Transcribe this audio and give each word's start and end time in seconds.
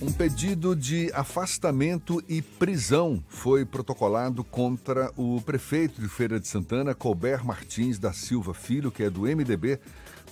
Um 0.00 0.12
pedido 0.12 0.76
de 0.76 1.10
afastamento 1.14 2.22
e 2.28 2.42
prisão 2.42 3.24
foi 3.28 3.64
protocolado 3.64 4.44
contra 4.44 5.10
o 5.16 5.40
prefeito 5.40 6.02
de 6.02 6.08
Feira 6.08 6.38
de 6.38 6.46
Santana, 6.46 6.94
Colbert 6.94 7.42
Martins 7.42 7.98
da 7.98 8.12
Silva 8.12 8.52
Filho, 8.52 8.90
que 8.90 9.02
é 9.02 9.08
do 9.08 9.22
MDB, 9.22 9.80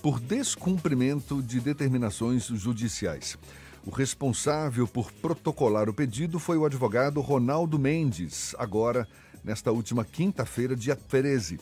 por 0.03 0.19
descumprimento 0.19 1.41
de 1.41 1.59
determinações 1.59 2.45
judiciais. 2.45 3.39
O 3.83 3.89
responsável 3.89 4.87
por 4.87 5.11
protocolar 5.11 5.89
o 5.89 5.93
pedido 5.93 6.37
foi 6.37 6.57
o 6.57 6.65
advogado 6.65 7.19
Ronaldo 7.19 7.79
Mendes, 7.79 8.53
agora 8.59 9.07
nesta 9.43 9.71
última 9.71 10.05
quinta-feira, 10.05 10.75
dia 10.75 10.95
13. 10.95 11.59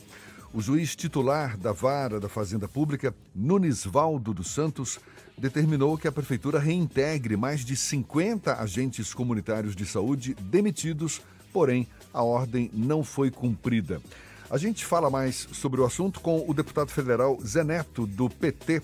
O 0.54 0.60
juiz 0.60 0.94
titular 0.94 1.56
da 1.56 1.72
Vara 1.72 2.20
da 2.20 2.28
Fazenda 2.28 2.68
Pública, 2.68 3.12
Nunes 3.34 3.84
Valdo 3.84 4.32
dos 4.32 4.52
Santos, 4.52 5.00
determinou 5.36 5.98
que 5.98 6.06
a 6.06 6.12
Prefeitura 6.12 6.60
reintegre 6.60 7.36
mais 7.36 7.64
de 7.64 7.74
50 7.74 8.60
agentes 8.60 9.12
comunitários 9.12 9.74
de 9.74 9.84
saúde 9.84 10.32
demitidos, 10.34 11.20
porém 11.52 11.88
a 12.12 12.22
ordem 12.22 12.70
não 12.72 13.02
foi 13.02 13.32
cumprida. 13.32 14.00
A 14.48 14.56
gente 14.56 14.86
fala 14.86 15.10
mais 15.10 15.48
sobre 15.50 15.80
o 15.80 15.84
assunto 15.84 16.20
com 16.20 16.48
o 16.48 16.54
deputado 16.54 16.92
federal 16.92 17.36
Zé 17.44 17.64
Neto, 17.64 18.06
do 18.06 18.30
PT, 18.30 18.80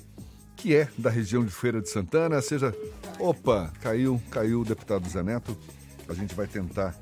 que 0.57 0.75
é 0.75 0.89
da 0.99 1.09
região 1.09 1.45
de 1.45 1.53
Feira 1.53 1.81
de 1.81 1.89
Santana. 1.89 2.43
Seja. 2.43 2.75
Opa, 3.17 3.73
caiu, 3.81 4.21
caiu 4.29 4.63
o 4.63 4.65
deputado 4.65 5.09
Zé 5.09 5.23
Neto. 5.23 5.57
A 6.09 6.15
gente 6.15 6.35
vai 6.35 6.49
tentar 6.49 6.99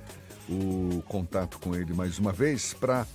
o 0.47 1.03
contato 1.09 1.59
com 1.59 1.75
ele 1.75 1.95
mais 1.95 2.19
uma 2.19 2.33
vez 2.33 2.75
para 2.75 3.07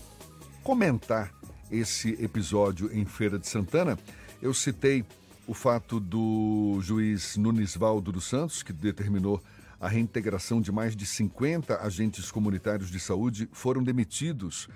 comentar 0.64 1.34
esse 1.70 2.12
episódio 2.24 2.90
em 2.94 3.06
Feira 3.06 3.38
de 3.38 3.48
Santana, 3.48 4.00
eu 4.42 4.54
citei 4.54 5.04
o 5.46 5.54
fato 5.54 6.00
do 6.00 6.80
juiz 6.82 7.36
Nunes 7.36 7.76
Valdo 7.76 8.14
dos 8.14 8.24
Santos, 8.24 8.64
que 8.64 8.72
determinou 8.72 9.44
a 9.80 9.90
reintegração 9.90 10.62
de 10.62 10.72
mais 10.72 10.96
de 10.96 11.06
50 11.06 11.82
agentes 11.82 12.32
comunitários 12.32 12.90
de 12.90 13.00
saúde, 13.00 13.50
foram 13.52 13.84
demitidos 13.84 14.70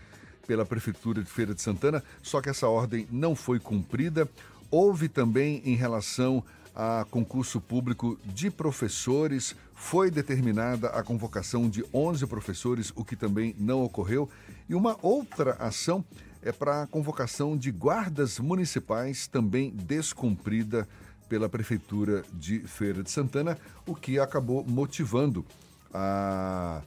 pela 0.46 0.66
Prefeitura 0.66 1.24
de 1.24 1.30
Feira 1.30 1.56
de 1.56 1.62
Santana, 1.62 2.04
só 2.22 2.42
que 2.42 2.50
essa 2.50 2.68
ordem 2.68 3.08
não 3.10 3.34
foi 3.34 3.58
cumprida. 3.58 4.30
Houve 4.70 5.08
também 5.08 5.62
em 5.64 5.76
relação 5.76 6.44
a 6.76 7.06
concurso 7.10 7.62
público 7.62 8.20
de 8.26 8.52
professores, 8.52 9.56
foi 9.78 10.10
determinada 10.10 10.90
a 10.90 11.04
convocação 11.04 11.70
de 11.70 11.86
11 11.94 12.26
professores, 12.26 12.92
o 12.96 13.06
que 13.06 13.16
também 13.16 13.56
não 13.60 13.84
ocorreu. 13.84 14.28
E 14.68 14.74
uma 14.74 14.98
outra 15.04 15.54
ação 15.60 16.04
é 16.42 16.52
para 16.52 16.82
a 16.82 16.88
convocação 16.88 17.56
de 17.56 17.72
guardas 17.72 18.40
municipais, 18.40 19.28
também 19.28 19.70
descumprida 19.72 20.88
pela 21.30 21.48
Prefeitura 21.48 22.24
de 22.34 22.60
Feira 22.62 23.04
de 23.04 23.12
Santana, 23.12 23.58
o 23.86 23.94
que 23.94 24.20
acabou 24.20 24.66
motivando 24.68 25.46
a, 25.94 26.82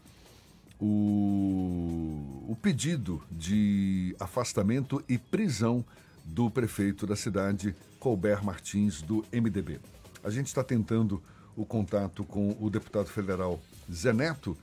o, 0.81 2.45
o 2.49 2.59
pedido 2.61 3.23
de 3.31 4.17
afastamento 4.19 5.03
e 5.09 5.17
prisão 5.17 5.85
do 6.25 6.51
prefeito 6.51 7.07
da 7.07 7.15
cidade, 7.15 7.75
Colbert 8.01 8.45
Martins, 8.45 9.01
do 9.01 9.25
MDB. 9.33 9.79
A 10.25 10.29
gente 10.29 10.49
está 10.49 10.65
tentando 10.65 11.23
o 11.61 11.67
contato 11.67 12.25
com 12.25 12.57
o 12.59 12.71
deputado 12.71 13.07
federal 13.07 13.61
Zé 13.93 14.13
Neto. 14.13 14.57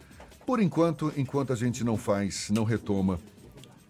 Por 0.46 0.60
enquanto, 0.60 1.14
enquanto 1.16 1.54
a 1.54 1.56
gente 1.56 1.84
não 1.84 1.98
faz, 1.98 2.50
não 2.50 2.64
retoma 2.64 3.20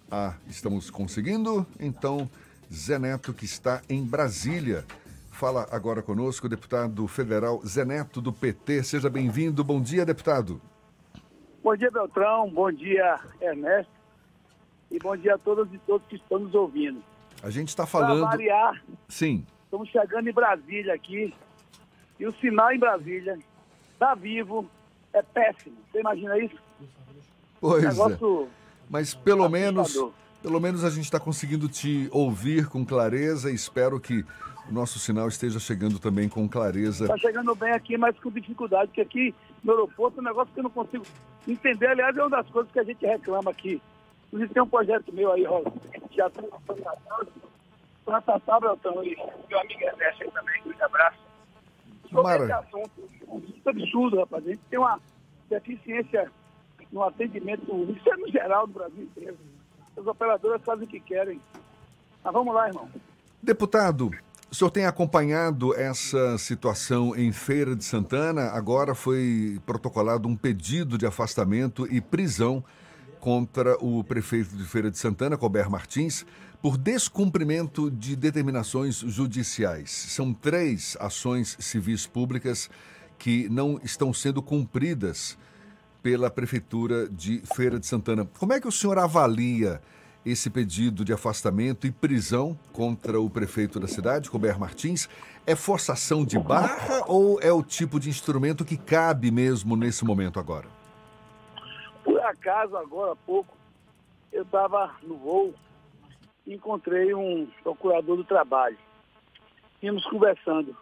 ah, 0.10 0.34
estamos 0.50 0.90
conseguindo? 0.90 1.66
Então, 1.80 2.30
Zé 2.72 2.98
Neto, 2.98 3.34
que 3.34 3.46
está 3.46 3.82
em 3.90 4.04
Brasília. 4.04 4.86
Fala 5.32 5.68
agora 5.72 6.02
conosco 6.02 6.48
o 6.48 6.50
deputado 6.50 7.06
federal 7.08 7.62
Zé 7.66 7.86
Neto, 7.86 8.22
do 8.22 8.32
PT. 8.32 8.84
Seja 8.84 9.10
bem-vindo. 9.10 9.64
Bom 9.64 9.82
dia, 9.82 10.06
deputado. 10.06 10.62
Bom 11.62 11.76
dia, 11.76 11.92
Beltrão. 11.92 12.50
Bom 12.50 12.72
dia, 12.72 13.20
Ernesto. 13.42 13.92
E 14.90 14.98
bom 15.00 15.16
dia 15.18 15.36
a 15.36 15.38
todas 15.38 15.72
e 15.74 15.78
todos 15.80 16.08
que 16.08 16.16
estão 16.16 16.40
nos 16.40 16.56
ouvindo. 16.56 17.04
A 17.44 17.50
gente 17.50 17.68
está 17.68 17.86
falando. 17.86 18.22
Para 18.22 18.38
variar. 18.38 18.82
Sim. 19.10 19.46
Estamos 19.66 19.90
chegando 19.90 20.30
em 20.30 20.34
Brasília 20.34 20.94
aqui. 20.94 21.34
E 22.20 22.26
o 22.26 22.34
sinal 22.34 22.72
em 22.72 22.80
Brasília, 22.80 23.38
tá 24.00 24.16
vivo, 24.16 24.70
é 25.14 25.22
péssimo. 25.22 25.76
Você 25.92 26.00
imagina 26.00 26.38
isso? 26.40 26.56
Pois 27.60 27.84
é. 27.84 27.88
negócio... 27.90 28.44
é. 28.44 28.58
Mas 28.90 29.14
pelo 29.14 29.50
menos, 29.50 29.98
pelo 30.42 30.60
menos 30.60 30.84
a 30.84 30.90
gente 30.90 31.04
está 31.04 31.20
conseguindo 31.20 31.68
te 31.68 32.08
ouvir 32.12 32.68
com 32.68 32.86
clareza 32.86 33.52
e 33.52 33.56
espero 33.56 34.00
que 34.00 34.26
o 34.70 34.74
nosso 34.74 35.00
sinal 35.00 35.28
esteja 35.28 35.60
chegando 35.60 36.00
também 36.00 36.30
com 36.30 36.48
clareza. 36.48 37.06
Está 37.06 37.18
chegando 37.18 37.54
bem 37.56 37.72
aqui, 37.72 37.98
mas 37.98 38.18
com 38.20 38.32
dificuldade, 38.32 38.88
porque 38.88 39.02
aqui 39.02 39.36
no 39.64 39.74
aeroporto 39.74 40.20
é 40.20 40.22
um 40.22 40.26
negócio 40.26 40.54
que 40.54 40.60
eu 40.60 40.64
não 40.64 40.70
consigo 40.70 41.06
entender. 41.48 41.88
Aliás, 41.88 42.16
é 42.16 42.22
uma 42.22 42.30
das 42.30 42.48
coisas 42.50 42.72
que 42.72 42.80
a 42.80 42.84
gente 42.84 43.06
reclama 43.06 43.52
aqui. 43.52 43.82
Inclusive 44.28 44.54
tem 44.54 44.64
um 44.64 44.68
projeto 44.68 45.14
meu 45.14 45.32
aí, 45.32 45.46
ó, 45.46 45.62
já 46.12 46.28
estou 46.28 46.50
para 48.06 48.22
Tatá 48.22 48.60
Beltrão 48.60 49.04
e 49.04 49.16
meu 49.50 49.60
amigo 49.60 49.84
Ernesto 49.84 50.32
também, 50.32 50.62
um 50.66 50.86
abraço. 50.86 51.27
Sobre 52.10 52.24
Mara. 52.24 52.44
esse 52.44 52.54
assunto, 52.54 53.10
um 53.28 53.70
absurdo, 53.70 54.20
rapaz. 54.20 54.46
A 54.46 54.50
gente 54.50 54.62
tem 54.70 54.80
uma 54.80 55.00
deficiência 55.50 56.32
no 56.92 57.04
atendimento, 57.04 57.64
isso 57.92 58.10
é 58.10 58.18
no 58.18 58.30
geral 58.30 58.68
do 58.68 58.74
Brasil 58.74 59.04
inteiro. 59.04 59.38
As 59.98 60.06
operadoras 60.06 60.62
fazem 60.64 60.86
o 60.86 60.90
que 60.90 61.00
querem. 61.00 61.40
Mas 62.24 62.34
vamos 62.34 62.54
lá, 62.54 62.68
irmão. 62.68 62.90
Deputado, 63.42 64.12
o 64.50 64.56
senhor 64.56 64.72
tem 64.72 64.86
acompanhado 64.86 65.76
essa 65.76 66.38
situação 66.38 67.16
em 67.16 67.32
Feira 67.32 67.76
de 67.76 67.84
Santana? 67.84 68.50
Agora 68.52 68.96
foi 68.96 69.60
protocolado 69.66 70.28
um 70.28 70.36
pedido 70.36 70.98
de 70.98 71.06
afastamento 71.06 71.86
e 71.92 72.00
prisão 72.00 72.64
contra 73.20 73.76
o 73.84 74.04
prefeito 74.04 74.56
de 74.56 74.64
Feira 74.64 74.92
de 74.92 74.98
Santana, 74.98 75.38
Colbert 75.38 75.70
Martins, 75.70 76.26
por 76.62 76.78
descumprimento 76.78 77.92
de 77.92 78.16
determinações 78.16 78.96
judiciais. 78.96 79.92
São 79.92 80.34
três 80.34 80.98
ações 81.00 81.56
civis 81.60 82.08
públicas 82.08 82.70
que 83.18 83.48
não 83.50 83.80
estão 83.84 84.14
sendo 84.14 84.42
cumpridas 84.42 85.38
pela 86.02 86.30
Prefeitura 86.30 87.08
de 87.10 87.42
Feira 87.56 87.80
de 87.80 87.86
Santana. 87.86 88.28
Como 88.40 88.54
é 88.54 88.60
que 88.60 88.68
o 88.68 88.72
senhor 88.72 88.98
avalia 88.98 89.82
esse 90.26 90.50
pedido 90.50 91.06
de 91.06 91.14
afastamento 91.14 91.88
e 91.88 91.92
prisão 91.92 92.58
contra 92.72 93.20
o 93.20 93.30
prefeito 93.30 93.80
da 93.80 93.88
cidade, 93.88 94.30
Colbert 94.30 94.60
Martins? 94.60 95.08
É 95.46 95.56
forçação 95.56 96.26
de 96.26 96.38
barra 96.38 97.04
ou 97.08 97.40
é 97.42 97.52
o 97.52 97.64
tipo 97.64 98.00
de 98.00 98.10
instrumento 98.10 98.66
que 98.66 98.78
cabe 98.78 99.32
mesmo 99.32 99.76
nesse 99.76 100.04
momento 100.04 100.40
agora? 100.40 100.68
Por 102.48 102.52
acaso, 102.52 102.78
agora 102.78 103.12
há 103.12 103.16
pouco, 103.18 103.58
eu 104.32 104.44
estava 104.44 104.96
no 105.04 105.18
voo 105.18 105.54
e 106.46 106.54
encontrei 106.54 107.14
um 107.14 107.46
procurador 107.62 108.16
do 108.16 108.24
trabalho. 108.24 108.78
Íamos 109.84 110.06
conversando 110.06 110.74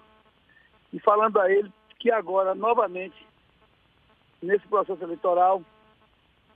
e 0.93 0.99
falando 0.99 1.39
a 1.39 1.51
ele 1.51 1.73
que 1.97 2.11
agora, 2.11 2.53
novamente, 2.53 3.15
nesse 4.43 4.67
processo 4.67 5.03
eleitoral 5.03 5.63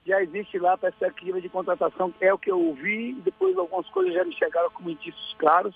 já 0.06 0.22
existe 0.22 0.60
lá 0.60 0.74
a 0.74 0.78
perspectiva 0.78 1.42
de 1.42 1.50
contratação, 1.50 2.14
é 2.22 2.32
o 2.32 2.38
que 2.38 2.52
eu 2.52 2.64
ouvi, 2.64 3.14
depois 3.24 3.58
algumas 3.58 3.90
coisas 3.90 4.14
já 4.14 4.24
me 4.24 4.36
chegaram 4.36 4.70
como 4.70 4.92
indícios 4.92 5.36
claros, 5.40 5.74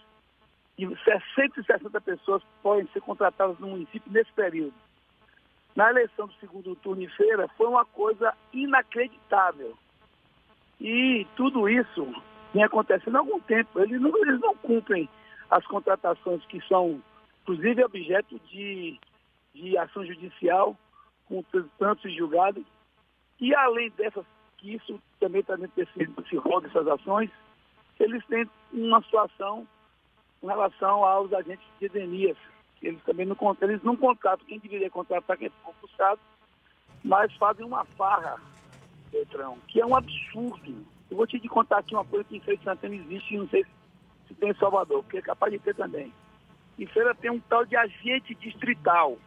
e 0.78 0.86
160 0.86 2.00
pessoas 2.02 2.44
podem 2.62 2.88
ser 2.94 3.02
contratadas 3.02 3.58
no 3.58 3.70
município 3.70 4.12
nesse 4.12 4.32
período. 4.34 4.76
Na 5.76 5.90
eleição 5.90 6.28
do 6.28 6.34
segundo 6.36 6.76
turno 6.78 7.02
em 7.02 7.10
feira, 7.10 7.48
foi 7.58 7.68
uma 7.68 7.86
coisa 7.86 8.34
inacreditável. 8.52 9.76
E 10.80 11.26
tudo 11.36 11.68
isso 11.68 12.14
vem 12.54 12.64
acontecendo 12.64 13.16
há 13.16 13.20
algum 13.20 13.40
tempo. 13.40 13.80
Eles 13.80 14.00
não, 14.00 14.16
eles 14.18 14.40
não 14.40 14.56
cumprem 14.56 15.10
as 15.50 15.66
contratações 15.66 16.46
que 16.46 16.62
são, 16.68 17.02
inclusive, 17.42 17.84
objeto 17.84 18.40
de, 18.50 19.00
de 19.56 19.78
ação 19.78 20.06
judicial 20.06 20.78
com 21.28 21.44
tantos 21.80 22.14
julgados. 22.14 22.64
E 23.40 23.54
além 23.56 23.90
dessas, 23.92 24.26
que 24.58 24.76
isso 24.76 25.02
também 25.20 25.42
está 25.42 25.56
dentro 25.56 25.76
desse, 25.76 26.06
desse 26.06 26.36
rol 26.38 26.62
dessas 26.62 26.88
ações, 26.88 27.32
eles 28.00 28.24
têm 28.28 28.48
uma 28.72 29.02
situação 29.02 29.68
com 30.40 30.48
relação 30.48 31.04
aos 31.04 31.34
agentes 31.34 31.66
de 31.80 31.86
edemias. 31.86 32.38
Eles 32.84 33.02
também 33.04 33.26
não, 33.26 33.38
eles 33.62 33.82
não 33.82 33.96
contratam 33.96 34.46
quem 34.46 34.60
deveria 34.60 34.90
contratar, 34.90 35.38
quem 35.38 35.48
é 35.48 35.52
concursado, 35.64 36.20
mas 37.04 37.34
fazem 37.38 37.66
uma 37.66 37.86
farra, 37.86 38.40
Petrão, 39.10 39.58
que 39.68 39.82
é 39.82 39.86
um 39.86 39.96
absurdo. 39.96 40.86
Eu 41.10 41.18
vou 41.18 41.26
te 41.26 41.40
contar 41.48 41.80
aqui 41.80 41.96
uma 41.96 42.06
coisa 42.06 42.26
que 42.26 42.38
em 42.38 42.42
Feira 42.42 42.58
de 42.58 42.64
Santana 42.64 42.96
existe, 42.96 43.38
não 43.38 43.48
sei 43.48 43.66
se 44.28 44.34
tem 44.36 44.50
em 44.50 44.56
Salvador, 44.56 45.02
porque 45.04 45.18
é 45.18 45.22
capaz 45.22 45.52
de 45.52 45.60
ter 45.60 45.74
também. 45.74 46.14
Em 46.78 46.86
Feira 46.88 47.16
tem 47.16 47.32
um 47.32 47.40
tal 47.40 47.66
de 47.66 47.76
agente 47.76 48.36
distrital 48.36 49.18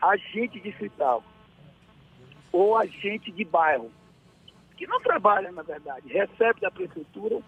agente 0.00 0.60
distrital 0.60 1.22
ou 2.52 2.76
agente 2.76 3.32
de 3.32 3.44
bairro, 3.44 3.90
que 4.76 4.86
não 4.86 5.00
trabalha, 5.00 5.50
na 5.50 5.62
verdade, 5.62 6.12
recebe 6.12 6.60
da 6.60 6.70
prefeitura 6.70 7.40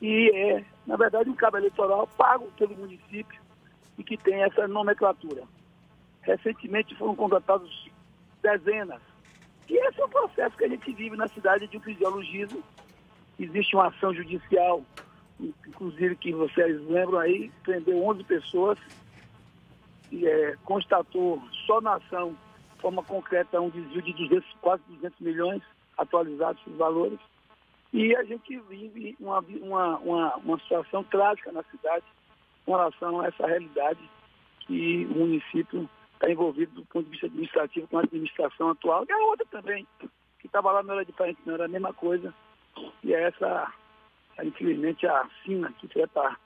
e 0.00 0.30
é, 0.34 0.64
na 0.86 0.96
verdade, 0.96 1.28
um 1.28 1.34
cabo 1.34 1.58
eleitoral 1.58 2.06
pago 2.16 2.50
pelo 2.56 2.76
município 2.76 3.40
e 3.98 4.04
que 4.04 4.16
tem 4.16 4.42
essa 4.42 4.68
nomenclatura. 4.68 5.42
Recentemente 6.22 6.94
foram 6.94 7.16
contratados 7.16 7.90
dezenas. 8.40 9.02
E 9.68 9.74
esse 9.74 10.00
é 10.00 10.04
o 10.04 10.08
processo 10.08 10.56
que 10.56 10.64
a 10.64 10.68
gente 10.68 10.92
vive 10.92 11.16
na 11.16 11.28
cidade 11.28 11.66
de 11.66 11.76
um 11.76 11.80
fisiologismo. 11.80 12.62
Existe 13.38 13.74
uma 13.74 13.88
ação 13.88 14.14
judicial, 14.14 14.82
inclusive 15.38 16.16
que 16.16 16.32
vocês 16.32 16.80
lembram 16.88 17.18
aí, 17.18 17.50
prendeu 17.62 18.02
11 18.06 18.24
pessoas 18.24 18.78
e 20.10 20.26
é, 20.26 20.56
constatou 20.64 21.42
só 21.66 21.80
na 21.80 21.96
ação, 21.96 22.36
de 22.74 22.80
forma 22.80 23.02
concreta, 23.02 23.60
um 23.60 23.68
desvio 23.68 24.02
de 24.02 24.12
200, 24.14 24.56
quase 24.60 24.82
200 24.88 25.20
milhões 25.20 25.62
atualizados 25.96 26.64
os 26.66 26.76
valores. 26.76 27.18
E 27.92 28.14
a 28.16 28.22
gente 28.24 28.58
vive 28.68 29.16
uma, 29.20 29.40
uma, 29.40 29.98
uma, 29.98 30.36
uma 30.36 30.58
situação 30.60 31.02
trágica 31.04 31.52
na 31.52 31.62
cidade 31.64 32.04
com 32.68 32.76
relação 32.76 33.22
a 33.22 33.28
essa 33.28 33.46
realidade 33.46 33.98
que 34.60 35.06
o 35.06 35.20
município 35.20 35.88
está 36.12 36.30
envolvido 36.30 36.74
do 36.74 36.84
ponto 36.84 37.06
de 37.06 37.12
vista 37.12 37.24
administrativo 37.24 37.88
com 37.88 37.96
a 37.96 38.02
administração 38.02 38.68
atual, 38.68 39.06
e 39.08 39.12
a 39.12 39.16
outra 39.16 39.46
também, 39.50 39.86
que 40.38 40.46
estava 40.46 40.70
lá 40.70 40.82
não 40.82 40.92
era 40.92 41.04
diferente, 41.06 41.40
não 41.46 41.54
era 41.54 41.64
a 41.64 41.68
mesma 41.68 41.94
coisa. 41.94 42.34
E 43.02 43.14
é 43.14 43.22
essa, 43.22 43.72
infelizmente, 44.44 45.06
a 45.06 45.26
sina 45.42 45.72
que 45.80 45.86
você 45.86 46.02
está 46.02 46.36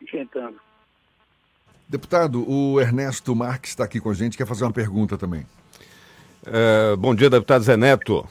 enfrentando. 0.00 0.60
Deputado, 1.88 2.48
o 2.48 2.80
Ernesto 2.80 3.34
Marques 3.34 3.70
está 3.70 3.82
aqui 3.82 3.98
com 3.98 4.10
a 4.10 4.14
gente, 4.14 4.36
quer 4.36 4.46
fazer 4.46 4.62
uma 4.62 4.72
pergunta 4.72 5.18
também. 5.18 5.44
É, 6.46 6.94
bom 6.94 7.16
dia, 7.16 7.28
deputado 7.28 7.64
Zé 7.64 7.76
Neto. 7.76 8.24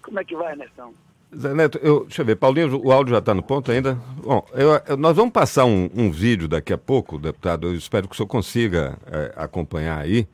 Como 0.00 0.18
é 0.18 0.24
que 0.24 0.34
vai, 0.34 0.52
Ernestão? 0.52 0.94
Zé 1.36 1.54
Neto, 1.54 1.78
eu, 1.80 2.04
deixa 2.04 2.22
eu 2.22 2.26
ver, 2.26 2.34
Paulinho, 2.34 2.80
o 2.84 2.90
áudio 2.90 3.12
já 3.12 3.18
está 3.20 3.32
no 3.32 3.42
ponto 3.42 3.70
ainda? 3.70 3.96
Bom, 4.16 4.44
eu, 4.52 4.80
eu, 4.88 4.96
nós 4.96 5.14
vamos 5.14 5.32
passar 5.32 5.64
um, 5.64 5.88
um, 5.94 6.10
vídeo 6.10 6.48
daqui 6.48 6.72
a 6.72 6.78
pouco, 6.78 7.18
deputado, 7.18 7.68
eu 7.68 7.74
espero 7.74 8.08
que 8.08 8.14
o 8.14 8.16
senhor 8.16 8.26
consiga 8.26 8.98
é, 9.06 9.32
acompanhar 9.36 9.98
aí. 9.98 10.26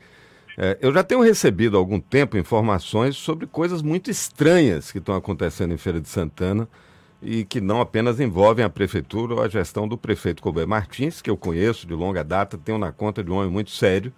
É, 0.56 0.78
eu 0.81 0.94
já 0.94 1.04
tenho 1.04 1.20
recebido 1.20 1.76
há 1.76 1.78
algum 1.78 2.00
tempo 2.00 2.38
informações 2.38 3.14
sobre 3.16 3.46
coisas 3.46 3.82
muito 3.82 4.10
estranhas 4.10 4.90
que 4.90 4.96
estão 4.96 5.14
acontecendo 5.14 5.75
em 5.75 5.76
Feira 5.76 6.00
de 6.00 6.08
Santana 6.08 6.66
e 7.20 7.44
que 7.44 7.60
não 7.60 7.82
apenas 7.82 8.19
envolvem 8.19 8.64
a 8.64 8.70
prefeitura 8.70 9.34
ou 9.34 9.43
a 9.43 9.48
gestão 9.48 9.87
do 9.87 9.98
prefeito 9.98 10.43
Colbert 10.43 10.66
Martins, 10.66 11.20
que 11.20 11.28
eu 11.28 11.37
conheço 11.37 11.87
de 11.87 11.93
longa 11.93 12.25
data, 12.25 12.56
tenho 12.56 12.78
na 12.78 12.90
conta 12.90 13.22
de 13.22 13.31
um 13.31 13.34
homem 13.34 13.50
muito 13.50 13.70
sério, 13.70 14.10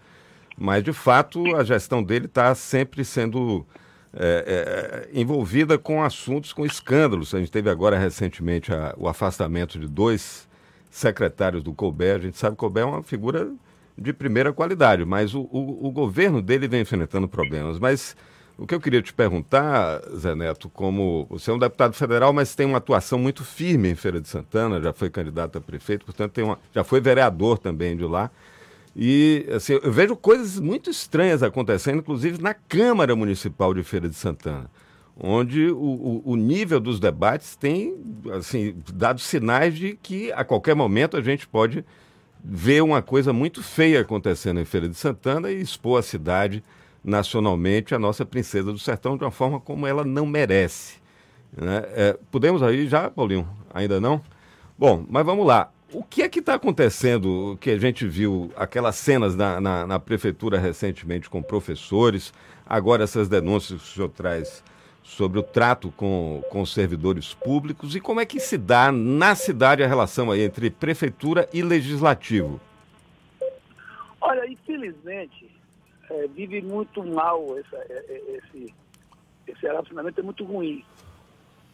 mas 0.56 0.84
de 0.84 0.92
fato 0.92 1.56
a 1.56 1.64
gestão 1.64 2.04
dele 2.04 2.26
está 2.26 2.54
sempre 2.54 3.04
sendo 3.04 3.66
é, 4.14 5.08
é, 5.12 5.20
envolvida 5.20 5.78
com 5.78 6.02
assuntos, 6.02 6.52
com 6.52 6.64
escândalos. 6.64 7.34
A 7.34 7.38
gente 7.38 7.50
teve 7.50 7.68
agora 7.70 7.98
recentemente 7.98 8.72
a, 8.72 8.94
o 8.96 9.08
afastamento 9.08 9.78
de 9.78 9.86
dois 9.86 10.48
secretários 10.90 11.62
do 11.62 11.72
Colbert. 11.72 12.16
A 12.16 12.24
gente 12.24 12.38
sabe 12.38 12.56
que 12.56 12.64
o 12.64 12.66
Colbert 12.66 12.84
é 12.84 12.86
uma 12.86 13.02
figura 13.02 13.50
de 13.96 14.12
primeira 14.12 14.52
qualidade, 14.52 15.04
mas 15.04 15.34
o, 15.34 15.40
o, 15.40 15.88
o 15.88 15.90
governo 15.90 16.40
dele 16.40 16.68
vem 16.68 16.82
enfrentando 16.82 17.28
problemas. 17.28 17.78
Mas 17.78 18.16
o 18.56 18.66
que 18.66 18.74
eu 18.74 18.80
queria 18.80 19.00
te 19.00 19.12
perguntar, 19.12 20.00
Zé 20.16 20.34
Neto, 20.34 20.68
como 20.68 21.26
você 21.30 21.50
é 21.50 21.54
um 21.54 21.58
deputado 21.58 21.94
federal, 21.94 22.32
mas 22.32 22.54
tem 22.54 22.66
uma 22.66 22.78
atuação 22.78 23.18
muito 23.18 23.44
firme 23.44 23.88
em 23.88 23.94
Feira 23.94 24.20
de 24.20 24.28
Santana, 24.28 24.80
já 24.80 24.92
foi 24.92 25.10
candidato 25.10 25.58
a 25.58 25.60
prefeito, 25.60 26.04
portanto 26.04 26.32
tem 26.32 26.44
uma, 26.44 26.58
já 26.74 26.82
foi 26.82 27.00
vereador 27.00 27.58
também 27.58 27.96
de 27.96 28.04
lá. 28.04 28.30
E 29.00 29.46
assim, 29.54 29.74
eu 29.80 29.92
vejo 29.92 30.16
coisas 30.16 30.58
muito 30.58 30.90
estranhas 30.90 31.40
acontecendo, 31.40 31.98
inclusive 31.98 32.42
na 32.42 32.52
Câmara 32.52 33.14
Municipal 33.14 33.72
de 33.72 33.84
Feira 33.84 34.08
de 34.08 34.16
Santana, 34.16 34.68
onde 35.16 35.70
o, 35.70 35.76
o, 35.76 36.22
o 36.32 36.36
nível 36.36 36.80
dos 36.80 36.98
debates 36.98 37.54
tem 37.54 37.94
assim, 38.36 38.74
dado 38.92 39.20
sinais 39.20 39.76
de 39.76 39.96
que 40.02 40.32
a 40.32 40.42
qualquer 40.42 40.74
momento 40.74 41.16
a 41.16 41.22
gente 41.22 41.46
pode 41.46 41.84
ver 42.42 42.82
uma 42.82 43.00
coisa 43.00 43.32
muito 43.32 43.62
feia 43.62 44.00
acontecendo 44.00 44.58
em 44.58 44.64
Feira 44.64 44.88
de 44.88 44.96
Santana 44.96 45.48
e 45.48 45.60
expor 45.60 46.00
a 46.00 46.02
cidade 46.02 46.64
nacionalmente, 47.04 47.94
a 47.94 48.00
nossa 48.00 48.26
princesa 48.26 48.72
do 48.72 48.80
sertão, 48.80 49.16
de 49.16 49.22
uma 49.22 49.30
forma 49.30 49.60
como 49.60 49.86
ela 49.86 50.04
não 50.04 50.26
merece. 50.26 50.96
Né? 51.56 51.84
É, 51.94 52.18
podemos 52.32 52.64
aí 52.64 52.88
já, 52.88 53.08
Paulinho? 53.08 53.48
Ainda 53.72 54.00
não? 54.00 54.20
Bom, 54.76 55.06
mas 55.08 55.24
vamos 55.24 55.46
lá. 55.46 55.70
O 55.90 56.04
que 56.04 56.22
é 56.22 56.28
que 56.28 56.40
está 56.40 56.54
acontecendo 56.54 57.56
que 57.60 57.70
a 57.70 57.78
gente 57.78 58.06
viu 58.06 58.52
aquelas 58.56 58.96
cenas 58.96 59.34
na, 59.34 59.58
na, 59.58 59.86
na, 59.86 59.98
prefeitura 59.98 60.58
recentemente 60.58 61.30
com 61.30 61.42
professores, 61.42 62.32
agora 62.66 63.04
essas 63.04 63.26
denúncias 63.26 63.80
que 63.80 63.88
o 63.88 63.94
senhor 63.94 64.08
traz 64.10 64.62
sobre 65.02 65.38
o 65.38 65.42
trato 65.42 65.90
com, 65.92 66.42
com 66.50 66.66
servidores 66.66 67.32
públicos 67.32 67.96
e 67.96 68.00
como 68.00 68.20
é 68.20 68.26
que 68.26 68.38
se 68.38 68.58
dá 68.58 68.92
na 68.92 69.34
cidade 69.34 69.82
a 69.82 69.86
relação 69.86 70.30
aí 70.30 70.42
entre 70.42 70.68
prefeitura 70.68 71.48
e 71.54 71.62
legislativo? 71.62 72.60
Olha, 74.20 74.46
infelizmente, 74.46 75.50
é, 76.10 76.26
vive 76.28 76.60
muito 76.60 77.02
mal 77.02 77.58
essa, 77.58 77.76
é, 77.76 78.04
é, 78.08 78.36
esse, 78.36 78.74
esse 79.46 79.62
relacionamento, 79.62 80.20
é 80.20 80.22
muito 80.22 80.44
ruim. 80.44 80.84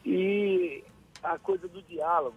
E 0.06 0.84
a 1.20 1.37
coisa 1.37 1.66
do 1.66 1.82
diálogo, 1.82 2.37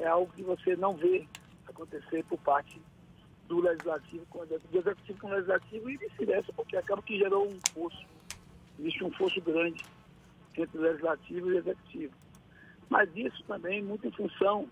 é 0.00 0.06
algo 0.06 0.32
que 0.32 0.42
você 0.42 0.76
não 0.76 0.96
vê 0.96 1.26
acontecer 1.66 2.24
por 2.24 2.38
parte 2.40 2.80
do 3.46 3.60
legislativo 3.60 4.24
com 4.26 4.38
o 4.38 4.44
executivo, 4.44 4.72
do 4.72 4.78
executivo 4.78 5.20
com 5.20 5.26
o 5.26 5.30
legislativo 5.30 5.90
e 5.90 5.96
vice-versa, 5.96 6.52
porque 6.52 6.76
acaba 6.76 7.02
que 7.02 7.18
gerou 7.18 7.48
um 7.48 7.58
fosso. 7.72 8.06
Existe 8.78 9.04
um 9.04 9.12
fosso 9.12 9.40
grande 9.40 9.84
entre 10.56 10.78
o 10.78 10.80
legislativo 10.80 11.50
e 11.50 11.54
o 11.54 11.58
executivo. 11.58 12.14
Mas 12.88 13.08
isso 13.14 13.42
também 13.44 13.82
muito 13.82 14.06
em 14.06 14.12
função 14.12 14.68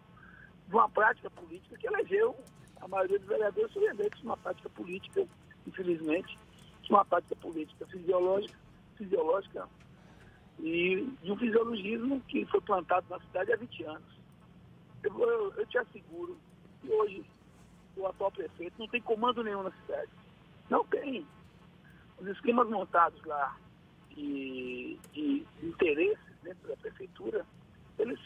de 0.66 0.74
uma 0.74 0.88
prática 0.88 1.30
política 1.30 1.76
que 1.76 1.86
elegeu 1.86 2.36
a 2.80 2.88
maioria 2.88 3.18
dos 3.18 3.28
vereadores 3.28 3.72
foram 3.72 3.88
eleitos 3.88 4.22
uma 4.22 4.36
prática 4.36 4.68
política, 4.70 5.26
infelizmente, 5.66 6.38
uma 6.88 7.04
prática 7.04 7.36
política 7.36 7.86
fisiológica, 7.86 8.58
fisiológica 8.96 9.68
e 10.60 11.06
de 11.22 11.32
um 11.32 11.36
fisiologismo 11.36 12.20
que 12.22 12.44
foi 12.46 12.60
plantado 12.62 13.06
na 13.10 13.20
cidade 13.20 13.52
há 13.52 13.56
20 13.56 13.84
anos. 13.84 14.17
Eu, 15.02 15.20
eu, 15.20 15.52
eu 15.54 15.66
te 15.66 15.78
asseguro 15.78 16.38
que 16.80 16.90
hoje 16.90 17.24
o 17.96 18.06
atual 18.06 18.30
prefeito 18.30 18.74
não 18.78 18.88
tem 18.88 19.00
comando 19.02 19.42
nenhum 19.42 19.62
na 19.62 19.70
cidade. 19.70 20.10
Não 20.70 20.84
tem. 20.84 21.26
Os 22.18 22.26
esquemas 22.28 22.68
montados 22.68 23.22
lá 23.24 23.56
de, 24.10 24.98
de 25.12 25.46
interesses 25.62 26.18
dentro 26.42 26.68
da 26.68 26.76
prefeitura, 26.76 27.46
eles 27.98 28.18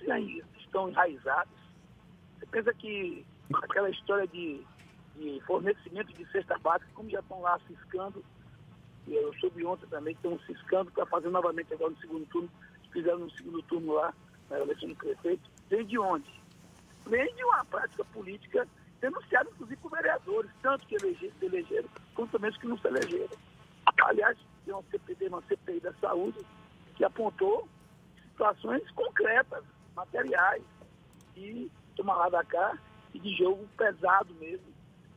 estão 0.58 0.88
enraizados. 0.88 1.52
Você 2.38 2.46
pensa 2.46 2.74
que 2.74 3.24
aquela 3.54 3.90
história 3.90 4.26
de, 4.26 4.64
de 5.16 5.40
fornecimento 5.46 6.12
de 6.14 6.26
cesta 6.30 6.58
básica, 6.58 6.90
como 6.94 7.10
já 7.10 7.20
estão 7.20 7.40
lá 7.42 7.58
ciscando, 7.66 8.24
e 9.06 9.14
eu 9.14 9.32
soube 9.34 9.64
ontem 9.64 9.86
também 9.86 10.14
que 10.14 10.26
estão 10.26 10.38
ciscando 10.46 10.91
para 10.93 11.06
fazer 11.06 11.29
novamente 11.29 11.72
agora 11.74 11.91
no 11.91 11.98
segundo 11.98 12.26
turno, 12.26 12.50
fizeram 12.93 13.19
no 13.19 13.31
segundo 13.32 13.62
turno 13.64 13.94
lá, 13.94 14.14
na 14.48 14.60
eleição 14.60 14.88
do 14.88 14.96
prefeito, 14.96 15.50
vem 15.69 15.86
de 15.86 15.98
onde? 15.98 16.42
Vem 17.06 17.35
de 17.35 17.44
uma 17.44 17.65
prática 17.65 18.05
política 18.06 18.67
denunciada, 19.01 19.51
inclusive, 19.51 19.81
por 19.81 19.91
vereadores, 19.91 20.51
tanto 20.63 20.87
que 20.87 20.94
elegeram, 20.94 21.35
se 21.39 21.44
elegeram, 21.44 21.89
quanto 22.15 22.32
também 22.32 22.51
os 22.51 22.56
que 22.56 22.67
não 22.67 22.79
se 22.79 22.87
elegeram. 22.87 23.37
Aliás, 24.05 24.39
tem 24.65 24.75
uma 24.75 24.82
CPI, 24.85 25.29
uma 25.29 25.43
CPI 25.43 25.81
da 25.81 25.93
saúde 25.94 26.39
que 26.94 27.05
apontou 27.05 27.69
situações 28.31 28.89
concretas, 28.93 29.65
materiais, 29.94 30.63
de 31.35 31.71
tomar 31.97 32.15
lá 32.15 32.29
da 32.29 32.44
cá 32.44 32.79
e 33.13 33.19
de 33.19 33.35
jogo 33.37 33.69
pesado 33.77 34.32
mesmo, 34.35 34.67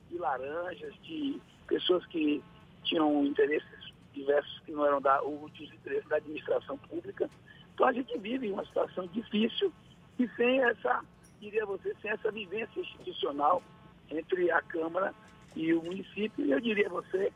de 0.09 0.17
laranjas, 0.17 0.93
de 1.03 1.39
pessoas 1.67 2.05
que 2.07 2.43
tinham 2.83 3.25
interesses 3.25 3.93
diversos 4.13 4.59
que 4.61 4.71
não 4.71 4.85
eram 4.85 5.01
da, 5.01 5.21
os 5.23 5.51
interesses 5.59 6.07
da 6.07 6.17
administração 6.17 6.77
pública. 6.77 7.29
Então 7.73 7.87
a 7.87 7.93
gente 7.93 8.17
vive 8.17 8.51
uma 8.51 8.65
situação 8.65 9.07
difícil 9.07 9.71
e 10.17 10.27
sem 10.29 10.61
essa 10.61 11.03
diria 11.45 11.65
você, 11.65 11.95
sem 12.01 12.09
essa 12.09 12.31
vivência 12.31 12.79
institucional 12.79 13.61
entre 14.09 14.49
a 14.51 14.61
Câmara 14.61 15.13
e 15.55 15.73
o 15.73 15.83
município. 15.83 16.43
E 16.43 16.51
eu 16.51 16.59
diria 16.59 16.89
você, 16.89 17.31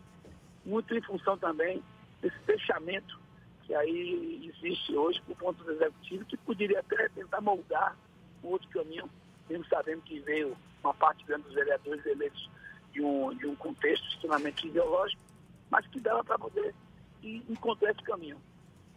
muito 0.65 0.95
em 0.95 1.01
função 1.01 1.37
também 1.37 1.83
desse 2.21 2.37
fechamento 2.39 3.19
que 3.63 3.75
aí 3.75 4.51
existe 4.51 4.95
hoje 4.95 5.21
por 5.21 5.37
ponto 5.37 5.63
do 5.63 5.71
Executivo, 5.71 6.25
que 6.25 6.37
poderia 6.37 6.79
até 6.79 7.07
tentar 7.09 7.39
moldar 7.39 7.95
um 8.43 8.47
outro 8.47 8.67
caminho, 8.69 9.07
mesmo 9.47 9.63
sabendo 9.67 10.01
que 10.01 10.19
veio 10.21 10.57
uma 10.83 10.93
parte 10.93 11.23
grande 11.25 11.43
dos 11.43 11.53
vereadores 11.53 12.03
eleitos 12.03 12.49
de 12.91 13.03
um, 13.03 13.31
de 13.35 13.45
um 13.45 13.55
contexto 13.55 14.07
extremamente 14.07 14.67
ideológico, 14.67 15.21
mas 15.69 15.85
que 15.87 15.99
dava 15.99 16.23
para 16.23 16.39
poder 16.39 16.73
encontrar 17.23 17.91
esse 17.91 18.01
caminho. 18.01 18.37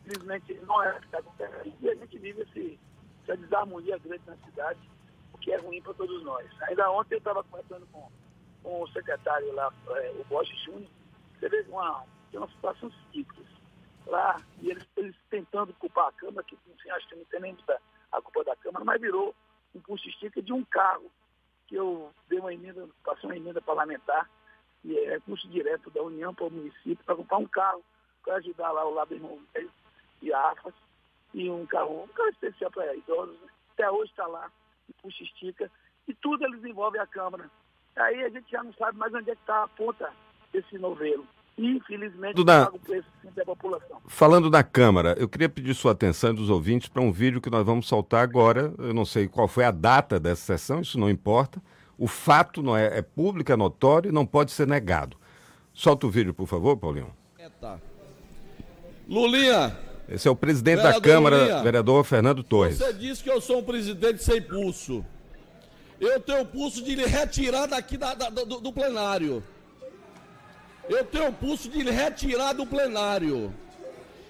Simplesmente 0.04 0.54
não 0.66 0.82
é 0.82 0.96
o 0.96 1.00
que 1.00 1.04
está 1.04 1.18
acontecendo. 1.18 1.74
E 1.82 1.90
a 1.90 1.94
gente 1.94 2.18
vive 2.18 2.40
esse, 2.40 2.78
essa 3.24 3.36
desarmonia 3.36 3.98
grande 3.98 4.22
na 4.26 4.36
cidade 4.36 4.80
que 5.38 5.52
é 5.52 5.56
ruim 5.56 5.82
para 5.82 5.94
todos 5.94 6.22
nós. 6.22 6.46
Ainda 6.62 6.90
ontem 6.90 7.14
eu 7.14 7.18
estava 7.18 7.42
conversando 7.44 7.86
com, 7.92 8.10
com 8.62 8.82
o 8.82 8.88
secretário 8.88 9.52
lá, 9.54 9.72
é, 9.96 10.10
o 10.18 10.24
Bosch 10.24 10.48
Júnior, 10.64 10.90
você 11.38 11.48
vê 11.48 11.64
uma, 11.68 12.04
tem 12.30 12.38
uma 12.38 12.48
situação 12.48 12.90
simples 13.12 13.48
lá, 14.06 14.40
e 14.60 14.70
eles, 14.70 14.86
eles 14.96 15.16
tentando 15.30 15.72
culpar 15.74 16.08
a 16.08 16.12
Câmara, 16.12 16.46
que 16.46 16.56
enfim, 16.66 16.90
acho 16.90 17.08
que 17.08 17.16
não 17.16 17.24
tem 17.26 17.40
nem 17.40 17.52
muita 17.52 17.80
a 18.10 18.20
culpa 18.20 18.44
da 18.44 18.56
Câmara, 18.56 18.84
mas 18.84 19.00
virou 19.00 19.34
um 19.74 19.80
pulso 19.80 20.08
estica 20.08 20.42
de 20.42 20.52
um 20.52 20.64
carro, 20.64 21.10
que 21.66 21.74
eu 21.74 22.12
dei 22.28 22.38
uma 22.38 22.52
emenda, 22.52 22.88
passei 23.04 23.28
uma 23.28 23.36
emenda 23.36 23.60
parlamentar 23.60 24.28
e 24.84 24.98
é 24.98 25.10
recurso 25.12 25.48
direto 25.48 25.90
da 25.90 26.02
União 26.02 26.34
para 26.34 26.46
o 26.46 26.50
município 26.50 27.04
para 27.04 27.16
comprar 27.16 27.38
um 27.38 27.46
carro 27.46 27.82
para 28.22 28.36
ajudar 28.36 28.70
lá 28.70 28.84
o 28.84 28.94
lado 28.94 29.14
irmão 29.14 29.40
e 30.20 30.32
a 30.32 30.50
AFAS 30.50 30.74
e 31.34 31.50
um 31.50 31.66
carro, 31.66 32.04
um 32.04 32.08
carro 32.08 32.28
especial 32.28 32.70
para 32.70 32.94
idosos. 32.94 33.40
Né? 33.40 33.48
Até 33.72 33.90
hoje 33.90 34.10
está 34.10 34.26
lá, 34.26 34.50
puxa 35.02 35.24
estica, 35.24 35.70
e 36.06 36.14
tudo 36.14 36.44
eles 36.44 36.64
envolvem 36.64 37.00
a 37.00 37.06
Câmara. 37.06 37.50
Aí 37.96 38.22
a 38.22 38.30
gente 38.30 38.50
já 38.50 38.62
não 38.62 38.72
sabe 38.74 38.96
mais 38.96 39.12
onde 39.12 39.30
é 39.30 39.34
que 39.34 39.40
está 39.40 39.64
a 39.64 39.68
ponta 39.68 40.10
desse 40.52 40.78
novelo. 40.78 41.26
Infelizmente, 41.58 42.42
da... 42.44 42.64
paga 42.64 42.76
o 42.76 42.80
preço 42.80 43.08
da 43.36 43.44
população. 43.44 44.00
Falando 44.06 44.48
da 44.48 44.62
Câmara, 44.62 45.14
eu 45.18 45.28
queria 45.28 45.48
pedir 45.48 45.74
sua 45.74 45.92
atenção 45.92 46.34
dos 46.34 46.48
ouvintes 46.48 46.88
para 46.88 47.02
um 47.02 47.12
vídeo 47.12 47.42
que 47.42 47.50
nós 47.50 47.64
vamos 47.64 47.86
soltar 47.86 48.22
agora. 48.22 48.72
Eu 48.78 48.94
não 48.94 49.04
sei 49.04 49.28
qual 49.28 49.46
foi 49.46 49.64
a 49.64 49.70
data 49.70 50.18
dessa 50.18 50.56
sessão, 50.56 50.80
isso 50.80 50.98
não 50.98 51.10
importa. 51.10 51.60
O 51.98 52.06
fato 52.06 52.62
não 52.62 52.74
é, 52.74 52.98
é 52.98 53.02
público, 53.02 53.52
é 53.52 53.56
notório 53.56 54.08
e 54.08 54.12
não 54.12 54.24
pode 54.24 54.50
ser 54.50 54.66
negado. 54.66 55.16
Solta 55.74 56.06
o 56.06 56.10
vídeo, 56.10 56.32
por 56.32 56.46
favor, 56.46 56.76
Paulinho. 56.76 57.14
É, 57.38 57.48
tá. 57.50 57.78
Lulinha. 59.06 59.76
Esse 60.08 60.28
é 60.28 60.30
o 60.30 60.36
presidente 60.36 60.82
da 60.82 61.00
Câmara, 61.00 61.62
vereador 61.62 62.04
Fernando 62.04 62.42
Torres. 62.42 62.78
Você 62.78 62.92
disse 62.92 63.22
que 63.22 63.30
eu 63.30 63.40
sou 63.40 63.58
um 63.58 63.62
presidente 63.62 64.22
sem 64.22 64.42
pulso. 64.42 65.04
Eu 66.00 66.20
tenho 66.20 66.44
pulso 66.44 66.82
de 66.82 66.94
lhe 66.94 67.06
retirar 67.06 67.66
daqui 67.66 67.96
da, 67.96 68.12
da, 68.14 68.28
do, 68.28 68.60
do 68.60 68.72
plenário. 68.72 69.42
Eu 70.88 71.04
tenho 71.04 71.28
o 71.28 71.32
pulso 71.32 71.68
de 71.68 71.82
retirar 71.90 72.52
do 72.52 72.66
plenário. 72.66 73.54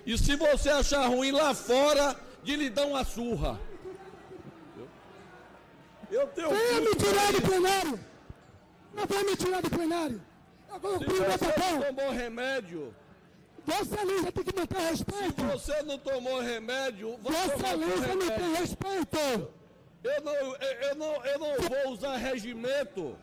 E 0.04 0.18
se 0.18 0.36
você 0.36 0.68
achar 0.68 1.06
ruim 1.06 1.30
lá 1.30 1.54
fora, 1.54 2.14
de 2.42 2.56
lhe 2.56 2.68
dar 2.68 2.86
uma 2.86 3.04
surra. 3.04 3.58
Eu 6.10 6.26
tenho 6.28 6.50
Venha 6.50 6.80
me 6.80 6.94
tirar 6.94 7.32
do 7.32 7.40
plenário. 7.40 8.00
Não 8.94 9.06
vai 9.06 9.24
me 9.24 9.36
tirar 9.36 9.62
do 9.62 9.70
plenário. 9.70 10.22
Agora 10.70 10.98
se 10.98 11.04
você 11.06 11.60
não 11.60 11.94
tomou 11.94 12.12
remédio. 12.12 12.94
Vossa 13.64 14.04
Lisa 14.04 14.32
tem 14.32 14.44
que 14.44 14.56
manter 14.58 14.78
respeito. 14.78 15.40
Se 15.40 15.46
você 15.46 15.82
não 15.82 15.98
tomou 15.98 16.40
remédio, 16.40 17.16
Vossa 17.18 17.74
Lisa 17.74 18.14
não 18.14 18.30
tem 18.30 18.54
respeito. 18.54 19.18
Eu 20.02 20.20
não, 20.22 20.34
eu, 20.34 20.94
não, 20.96 21.24
eu 21.24 21.38
não 21.38 21.68
vou 21.68 21.92
usar 21.92 22.16
regimento 22.16 23.16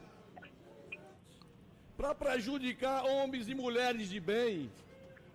para 1.97 2.15
prejudicar 2.15 3.03
homens 3.05 3.49
e 3.49 3.53
mulheres 3.53 4.09
de 4.09 4.19
bem. 4.19 4.71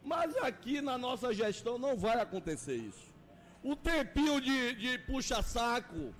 Mas 0.03 0.35
aqui 0.39 0.81
na 0.81 0.97
nossa 0.97 1.33
gestão 1.35 1.79
não 1.79 1.97
vai 1.97 2.21
acontecer 2.21 2.77
isso. 2.77 3.13
O 3.63 3.77
tempinho 3.77 4.41
de, 4.41 4.75
de 4.75 4.99
puxa-saco, 4.99 6.15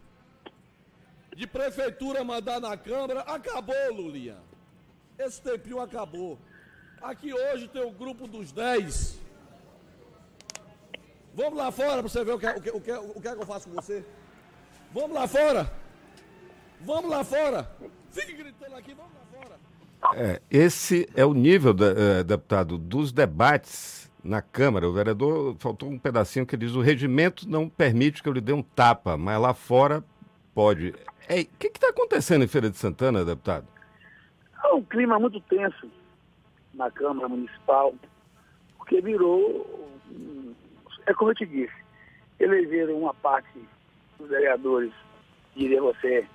de 1.35 1.47
prefeitura 1.47 2.23
mandar 2.23 2.61
na 2.61 2.77
Câmara, 2.77 3.21
acabou, 3.21 3.75
Lulinha. 3.93 4.39
Esse 5.19 5.41
tempinho 5.41 5.81
acabou. 5.81 6.39
Aqui 7.03 7.33
hoje 7.33 7.69
tem 7.69 7.83
o 7.83 7.91
grupo 7.91 8.27
dos 8.27 8.53
10. 8.53 9.21
Vamos 11.35 11.59
lá 11.59 11.71
fora 11.71 11.95
para 11.95 12.03
você 12.03 12.25
ver 12.25 12.33
o 12.33 12.39
que, 12.39 12.47
o, 12.47 12.61
que, 12.61 12.71
o, 12.71 12.81
que, 12.81 12.93
o 12.93 13.21
que 13.21 13.29
é 13.29 13.35
que 13.35 13.43
eu 13.43 13.47
faço 13.47 13.69
com 13.69 13.75
você. 13.75 14.05
Vamos 14.93 15.13
lá 15.13 15.27
fora. 15.27 15.71
Vamos 16.81 17.11
lá 17.11 17.25
fora. 17.25 17.71
Fique 18.11 18.33
gritando 18.35 18.77
aqui, 18.77 18.95
vamos 18.95 19.13
lá 19.13 19.41
fora. 19.41 19.59
É, 20.17 20.41
esse 20.51 21.09
é 21.17 21.25
o 21.25 21.35
nível, 21.35 21.75
é, 21.97 22.23
deputado, 22.23 22.79
dos 22.79 23.13
debates 23.13 24.11
na 24.23 24.41
Câmara. 24.41 24.89
O 24.89 24.93
vereador, 24.93 25.57
faltou 25.59 25.91
um 25.91 25.99
pedacinho 25.99 26.47
que 26.47 26.57
diz: 26.57 26.75
o 26.75 26.81
regimento 26.81 27.49
não 27.49 27.69
permite 27.69 28.23
que 28.23 28.29
eu 28.29 28.33
lhe 28.33 28.41
dê 28.41 28.53
um 28.53 28.63
tapa, 28.63 29.17
mas 29.17 29.41
lá 29.41 29.53
fora 29.53 30.05
pode. 30.55 30.91
O 30.91 30.95
é, 31.29 31.45
que 31.45 31.67
está 31.67 31.89
acontecendo 31.89 32.45
em 32.45 32.49
Feira 32.49 32.71
de 32.71 32.77
Santana, 32.77 33.25
deputado? 33.25 33.67
É 34.63 34.73
um 34.73 34.83
clima 34.83 35.19
muito 35.19 35.41
tenso 35.41 35.91
na 36.75 36.91
Câmara 36.91 37.29
Municipal, 37.29 37.95
porque 38.77 39.01
virou. 39.01 39.67
É 41.07 41.15
como 41.15 41.31
eu 41.31 41.35
te 41.35 41.47
disse, 41.47 41.75
elegeram 42.39 42.99
uma 42.99 43.15
parte 43.15 43.59
dos 44.19 44.29
vereadores, 44.29 44.93
diria 45.55 45.81
você, 45.81 46.27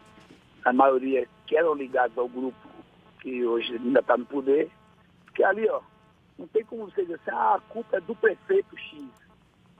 a 0.63 0.73
maioria 0.73 1.27
que 1.47 1.57
eram 1.57 1.73
ligados 1.73 2.17
ao 2.17 2.27
grupo 2.27 2.57
que 3.21 3.45
hoje 3.45 3.75
ainda 3.75 3.99
está 3.99 4.15
no 4.15 4.25
poder, 4.25 4.69
porque 5.25 5.43
ali, 5.43 5.67
ó, 5.69 5.81
não 6.37 6.47
tem 6.47 6.63
como 6.63 6.85
você 6.85 7.01
dizer 7.01 7.15
assim, 7.15 7.31
ah, 7.31 7.55
a 7.55 7.59
culpa 7.59 7.97
é 7.97 8.01
do 8.01 8.15
prefeito 8.15 8.77
X. 8.77 9.03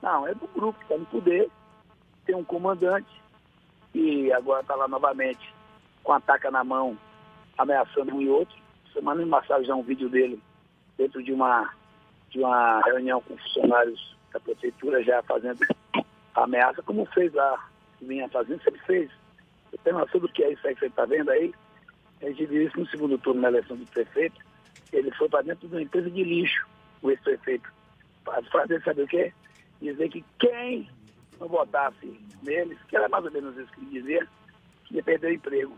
Não, 0.02 0.28
é 0.28 0.34
do 0.34 0.48
grupo 0.48 0.78
que 0.80 0.86
está 0.86 0.98
no 0.98 1.06
poder, 1.06 1.50
tem 2.26 2.36
um 2.36 2.44
comandante, 2.44 3.22
e 3.94 4.32
agora 4.34 4.62
está 4.62 4.76
lá 4.76 4.88
novamente 4.88 5.54
com 6.04 6.14
a 6.14 6.20
taca 6.20 6.50
na 6.52 6.64
mão, 6.64 6.98
ameaçando 7.58 8.16
um 8.16 8.22
e 8.22 8.30
outro. 8.30 8.58
Semana 8.94 9.26
passada 9.28 9.64
já 9.64 9.76
um 9.76 9.84
vídeo 9.84 10.10
dele 10.10 10.42
dentro 11.00 11.24
de 11.24 11.32
uma, 11.32 11.74
de 12.30 12.40
uma 12.40 12.82
reunião 12.82 13.22
com 13.22 13.38
funcionários 13.38 14.16
da 14.34 14.40
prefeitura 14.42 15.02
já 15.02 15.24
fazendo 15.24 15.66
ameaça, 16.36 16.84
como 16.84 17.06
fez 17.06 17.34
lá, 17.34 17.68
vinha 18.02 18.28
fazendo, 18.30 18.62
sempre 18.62 18.82
fez. 18.82 19.10
Você 19.72 19.78
tem 19.84 19.94
noção 19.94 20.20
do 20.20 20.28
que 20.28 20.44
é 20.44 20.52
isso 20.52 20.68
aí 20.68 20.74
que 20.74 20.82
você 20.82 20.88
está 20.88 21.06
vendo 21.06 21.32
aí? 21.32 21.54
a 22.22 22.26
gente 22.26 22.46
viu 22.48 22.68
isso 22.68 22.78
no 22.78 22.86
segundo 22.88 23.18
turno 23.18 23.42
na 23.42 23.48
eleição 23.48 23.78
do 23.78 23.86
prefeito, 23.86 24.36
ele 24.92 25.10
foi 25.12 25.30
para 25.30 25.42
dentro 25.42 25.70
de 25.70 25.74
uma 25.74 25.82
empresa 25.82 26.10
de 26.12 26.22
lixo, 26.22 26.68
o 27.02 27.10
ex-prefeito, 27.10 27.72
para 28.26 28.44
fazer, 28.44 28.84
sabe 28.84 29.04
o 29.04 29.08
quê? 29.08 29.32
Dizer 29.82 30.10
que 30.10 30.26
quem 30.38 30.90
não 31.40 31.48
votasse 31.48 32.20
neles, 32.44 32.78
que 32.90 32.98
era 32.98 33.08
mais 33.08 33.24
ou 33.24 33.32
menos 33.32 33.58
isso 33.58 33.72
que 33.72 33.80
ele 33.80 34.02
dizia, 34.02 34.28
ia 34.92 35.02
perder 35.02 35.28
o 35.28 35.34
emprego, 35.34 35.78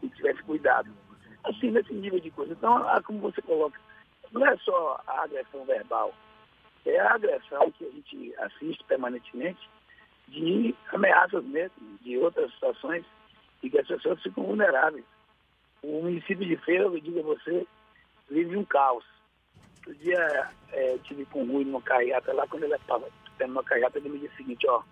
se 0.00 0.08
tivesse 0.10 0.40
cuidado. 0.44 0.88
Assim, 1.42 1.70
nesse 1.70 1.92
nível 1.92 2.20
de 2.20 2.30
coisa. 2.30 2.52
Então, 2.52 2.84
como 3.04 3.18
você 3.20 3.42
coloca, 3.42 3.80
não 4.32 4.46
é 4.46 4.56
só 4.58 5.00
a 5.06 5.22
agressão 5.24 5.64
verbal, 5.64 6.14
é 6.84 6.98
a 7.00 7.14
agressão 7.14 7.70
que 7.72 7.84
a 7.84 7.90
gente 7.90 8.34
assiste 8.38 8.84
permanentemente 8.84 9.68
de 10.28 10.74
ameaças 10.92 11.44
mesmo, 11.44 11.98
de 12.00 12.18
outras 12.18 12.52
situações, 12.52 13.04
e 13.62 13.70
que 13.70 13.78
as 13.78 13.86
pessoas 13.86 14.22
ficam 14.22 14.44
vulneráveis. 14.44 15.04
O 15.82 16.02
município 16.02 16.46
de 16.46 16.56
Feira, 16.58 16.84
eu 16.84 17.00
digo 17.00 17.20
a 17.20 17.34
você, 17.34 17.66
vive 18.30 18.56
um 18.56 18.64
caos. 18.64 19.04
Outro 19.78 19.94
dia 20.02 20.50
é, 20.72 20.94
eu 20.94 20.98
tive 21.00 21.24
com 21.26 21.42
o 21.42 21.52
Rui 21.52 21.64
numa 21.64 21.82
carreata 21.82 22.32
lá, 22.32 22.46
quando 22.46 22.64
ele 22.64 22.74
estava 22.74 23.08
tendo 23.38 23.52
uma 23.52 23.64
carreata, 23.64 23.98
ele 23.98 24.08
me 24.08 24.18
disse 24.18 24.34
o 24.34 24.36
seguinte, 24.38 24.66
ó, 24.68 24.82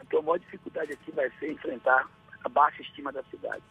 a 0.00 0.04
tua 0.04 0.22
maior 0.22 0.38
dificuldade 0.38 0.92
aqui 0.92 1.10
vai 1.10 1.30
ser 1.38 1.52
enfrentar 1.52 2.08
a 2.44 2.48
baixa 2.48 2.82
estima 2.82 3.12
da 3.12 3.22
cidade. 3.24 3.62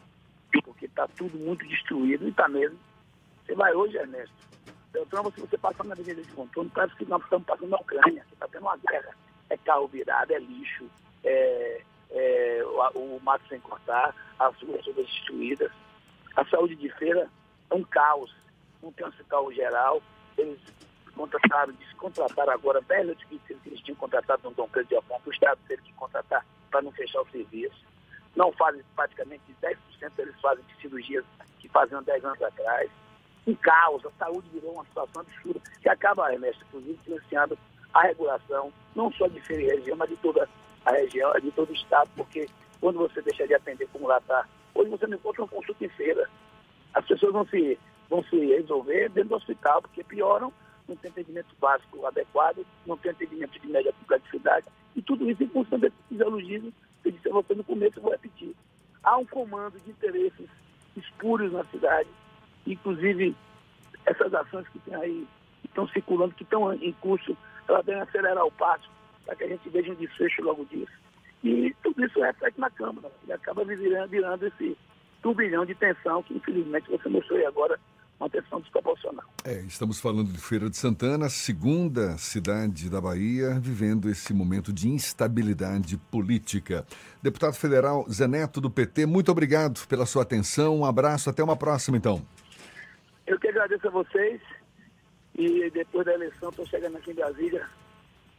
Porque 0.64 0.86
está 0.86 1.08
tudo 1.08 1.38
muito 1.38 1.66
destruído, 1.68 2.26
e 2.26 2.30
está 2.30 2.48
mesmo. 2.48 2.78
Você 3.46 3.56
vai 3.56 3.74
hoje, 3.74 3.96
Ernesto, 3.96 4.36
Beltrão, 4.98 5.32
se 5.32 5.42
você 5.42 5.58
passar 5.60 5.84
na 5.84 5.94
Avenida 5.94 6.22
de 6.24 6.32
Contorno, 6.32 6.72
parece 6.74 6.96
que 6.96 7.06
nós 7.06 7.22
estamos 7.22 7.46
passando 7.46 7.70
na 7.70 7.78
Ucrânia, 7.78 8.26
que 8.28 8.34
está 8.34 8.48
tendo 8.48 8.64
uma 8.64 8.78
guerra. 8.78 9.16
É 9.50 9.58
carro 9.58 9.88
virado, 9.88 10.34
é 10.34 10.40
lixo, 10.40 10.90
é, 11.24 11.82
é 12.10 12.64
o, 12.96 13.18
o 13.18 13.22
mato 13.22 13.48
sem 13.48 13.60
cortar, 13.60 14.16
as 14.40 14.60
ruas 14.62 14.84
todas 14.84 15.06
destruídas. 15.06 15.72
A 16.36 16.44
saúde 16.46 16.76
de 16.76 16.90
feira 16.94 17.30
é 17.70 17.76
um 17.76 17.84
caos. 17.84 18.34
Não 18.82 18.92
tem 18.92 19.06
um 19.06 19.10
hospital 19.10 19.52
geral. 19.54 20.02
Eles 20.36 20.60
contrataram, 21.16 21.74
descontrataram 21.74 22.54
agora 22.54 22.82
10 22.82 23.10
outros 23.10 23.28
que 23.28 23.40
eles 23.66 23.82
tinham 23.82 23.98
contratado 23.98 24.42
no 24.44 24.56
Dom 24.56 24.68
Pedro 24.68 24.90
de 24.90 24.96
Alfonso. 24.96 25.30
O 25.30 25.34
Estado 25.34 25.60
teve 25.68 25.84
que 25.84 25.94
contratar 25.94 26.44
para 26.72 26.82
não 26.82 26.92
fechar 26.92 27.22
o 27.22 27.30
serviço. 27.30 27.86
Não 28.36 28.52
fazem 28.54 28.84
praticamente 28.96 29.44
10% 29.62 29.76
eles 30.18 30.42
fazem 30.42 30.64
de 30.66 30.82
cirurgias 30.82 31.26
que 31.60 31.70
faziam 31.70 32.02
10 32.02 32.26
anos 32.26 32.42
atrás. 32.42 32.90
Um 33.48 33.56
caos, 33.56 34.06
a 34.06 34.12
saúde 34.20 34.48
virou 34.52 34.74
uma 34.74 34.86
situação 34.86 35.22
absurda, 35.22 35.62
que 35.82 35.90
acaba, 35.90 36.34
Ernesto, 36.34 36.66
inclusive, 36.68 37.00
financiando 37.06 37.58
a 37.94 38.02
regulação, 38.04 38.72
não 38.96 39.12
só 39.14 39.28
de 39.28 39.40
feira 39.42 39.64
e 39.64 39.78
região, 39.78 39.98
mas 39.98 40.10
de 40.10 40.18
toda 40.18 40.48
a 40.86 40.92
região, 40.92 41.32
de 41.40 41.52
todo 41.52 41.70
o 41.70 41.74
Estado, 41.74 42.10
porque 42.16 42.50
quando 42.82 43.00
você 43.00 43.22
deixa 43.22 43.48
de 43.48 43.54
atender 43.54 43.88
como 43.92 44.08
lá 44.08 44.18
está 44.18 44.46
Hoje 44.78 44.92
você 44.92 45.08
não 45.08 45.18
encontra 45.18 45.42
uma 45.42 45.48
consulta 45.48 45.84
em 45.84 45.90
feira. 45.90 46.30
As 46.94 47.04
pessoas 47.04 47.34
vão 47.34 47.48
se, 47.48 47.80
vão 48.08 48.24
se 48.26 48.38
resolver 48.38 49.10
dentro 49.10 49.30
do 49.30 49.36
hospital, 49.36 49.82
porque 49.82 50.04
pioram, 50.04 50.54
não 50.88 50.96
tem 50.96 51.10
atendimento 51.10 51.48
básico 51.60 52.06
adequado, 52.06 52.64
não 52.86 52.96
tem 52.96 53.10
atendimento 53.10 53.60
de 53.60 53.68
média 53.68 53.92
complexidade. 53.94 54.68
E 54.96 55.02
tudo 55.02 55.30
isso 55.32 55.44
em 55.44 55.48
função 55.48 55.80
desse 55.80 55.96
fisiologismo 56.08 56.72
que 57.02 57.10
eu 57.10 57.12
disse 57.12 57.28
a 57.28 57.34
você 57.34 57.56
no 57.56 57.64
começo, 57.64 57.98
eu 57.98 58.04
vou 58.04 58.12
repetir. 58.12 58.56
Há 59.04 59.18
um 59.18 59.26
comando 59.26 59.80
de 59.80 59.90
interesses 59.90 60.48
espúrios 60.96 61.52
na 61.52 61.64
cidade, 61.66 62.10
inclusive 62.74 63.36
essas 64.06 64.34
ações 64.34 64.68
que 64.70 64.80
tem 64.80 64.96
aí, 64.96 65.28
que 65.62 65.68
estão 65.68 65.88
circulando, 65.90 66.34
que 66.36 66.44
estão 66.44 66.74
em 66.74 66.94
curso, 66.94 67.38
elas 67.68 67.86
devem 67.86 68.02
acelerar 68.02 68.46
o 68.46 68.52
passo 68.52 68.90
para 69.26 69.36
que 69.36 69.44
a 69.44 69.48
gente 69.48 69.70
veja 69.70 69.92
um 69.92 69.96
desfecho 69.96 70.42
logo 70.42 70.66
disso. 70.66 70.92
E 71.44 71.76
tudo 71.84 72.04
isso 72.04 72.20
reflete 72.22 72.60
na 72.60 72.70
Câmara 72.70 73.12
e 73.28 73.32
acaba 73.32 73.64
virando, 73.64 74.10
virando 74.10 74.48
esse 74.48 74.78
turbilhão 75.22 75.66
de 75.66 75.76
tensão 75.76 76.24
que, 76.24 76.34
infelizmente, 76.34 76.90
você 76.90 77.10
mostrou 77.10 77.38
aí 77.38 77.46
agora 77.46 77.80
uma 78.20 78.30
tensão 78.30 78.60
desproporcional. 78.60 79.26
É, 79.44 79.60
estamos 79.62 80.00
falando 80.00 80.32
de 80.32 80.40
Feira 80.40 80.70
de 80.70 80.78
Santana, 80.78 81.30
segunda 81.30 82.18
cidade 82.18 82.90
da 82.90 83.00
Bahia, 83.00 83.60
vivendo 83.60 84.10
esse 84.10 84.34
momento 84.34 84.74
de 84.74 84.90
instabilidade 84.90 85.98
política. 86.10 86.86
Deputado 87.22 87.54
federal 87.54 88.06
Zé 88.10 88.28
Neto, 88.28 88.60
do 88.60 88.72
PT, 88.72 89.06
muito 89.06 89.32
obrigado 89.32 89.86
pela 89.88 90.06
sua 90.06 90.24
atenção. 90.24 90.80
Um 90.80 90.86
abraço, 90.86 91.30
até 91.30 91.44
uma 91.44 91.56
próxima, 91.56 91.98
então. 91.98 92.26
Eu 93.28 93.38
que 93.38 93.50
agradeço 93.50 93.86
a 93.86 93.92
vocês 93.92 94.42
e 95.36 95.70
depois 95.70 96.06
da 96.06 96.14
eleição 96.14 96.50
estou 96.50 96.66
chegando 96.66 96.96
aqui 96.96 97.12
em 97.12 97.16
Brasília. 97.16 97.70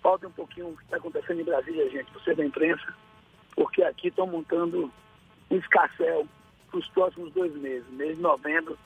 Falta 0.03 0.27
um 0.27 0.33
pouquinho 0.33 0.69
o 0.69 0.77
que 0.79 0.85
está 0.85 0.97
acontecendo 0.97 1.43
em 1.43 1.45
Brasília, 1.45 1.91
gente, 1.91 2.11
você 2.15 2.35
da 2.35 2.45
imprensa, 2.45 2.95
porque 3.55 3.83
aqui 3.83 4.09
estão 4.09 4.27
montando 4.27 4.91
um 5.51 5.57
escarcel 5.57 6.27
para 6.71 6.79
os 6.79 6.89
próximos 6.89 7.31
dois 7.35 7.55
meses. 7.57 7.87
Mês 7.91 8.17
de 8.17 8.23
novembro, 8.23 8.79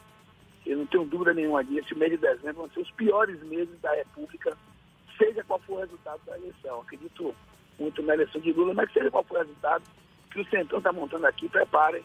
eu 0.66 0.78
não 0.78 0.86
tenho 0.86 1.04
dúvida 1.04 1.34
nenhuma 1.34 1.62
disso, 1.62 1.96
mês 1.96 2.10
de 2.10 2.18
dezembro 2.18 2.54
vão 2.54 2.70
ser 2.70 2.80
os 2.80 2.90
piores 2.90 3.40
meses 3.44 3.80
da 3.80 3.94
República, 3.94 4.56
seja 5.16 5.44
qual 5.44 5.60
for 5.60 5.74
o 5.74 5.80
resultado 5.80 6.20
da 6.26 6.36
eleição. 6.36 6.80
Acredito 6.80 7.32
muito 7.78 8.02
na 8.02 8.14
eleição 8.14 8.40
de 8.40 8.52
Lula, 8.52 8.74
mas 8.74 8.92
seja 8.92 9.10
qual 9.10 9.22
for 9.22 9.36
o 9.36 9.42
resultado 9.42 9.84
que 10.32 10.40
o 10.40 10.50
Centrão 10.50 10.78
está 10.78 10.92
montando 10.92 11.26
aqui, 11.26 11.48
preparem, 11.48 12.02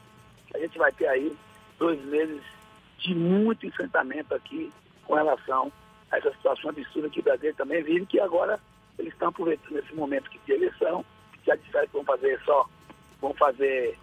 que 0.47 0.57
a 0.57 0.59
gente 0.59 0.77
vai 0.77 0.91
ter 0.91 1.07
aí 1.07 1.35
dois 1.79 1.99
meses 2.05 2.56
de 2.99 3.13
muito 3.15 3.65
enfrentamento 3.65 4.33
aqui 4.33 4.71
com 5.05 5.15
relação 5.15 5.71
a 6.11 6.17
essa 6.17 6.31
situação 6.31 6.69
absurda 6.69 7.09
que 7.09 7.19
o 7.19 7.23
Brasil 7.23 7.53
também 7.55 7.83
vive, 7.83 8.05
que 8.05 8.19
agora 8.19 8.59
eles 8.97 9.13
estão 9.13 9.29
aproveitando 9.29 9.77
esse 9.77 9.93
momento 9.93 10.29
de 10.29 10.51
eleição, 10.51 11.05
já 11.45 11.55
disseram 11.55 11.87
que 11.87 11.93
vão 11.93 12.03
fazer 12.03 12.39
só, 12.43 12.67
vão 13.21 13.33
fazer 13.33 13.97